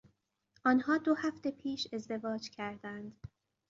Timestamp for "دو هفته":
0.97-1.51